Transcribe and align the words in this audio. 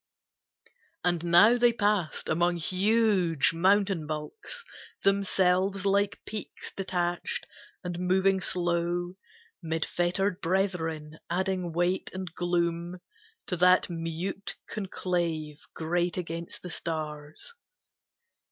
And 1.03 1.23
now 1.25 1.59
they 1.59 1.73
passed 1.73 2.27
among 2.27 2.57
huge 2.57 3.53
mountain 3.53 4.07
bulks, 4.07 4.65
Themselves 5.03 5.85
like 5.85 6.21
peaks 6.25 6.71
detached, 6.75 7.45
and 7.83 7.99
moving 7.99 8.39
slow 8.41 9.13
'Mid 9.61 9.85
fettered 9.85 10.41
brethren, 10.41 11.19
adding 11.29 11.71
weight 11.71 12.09
and 12.15 12.33
gloom 12.33 12.97
To 13.45 13.55
that 13.57 13.91
mute 13.91 14.55
conclave 14.67 15.59
great 15.75 16.17
against 16.17 16.63
the 16.63 16.71
stars. 16.71 17.53